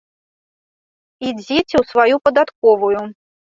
[1.29, 3.01] Ідзіце ў сваю падатковую.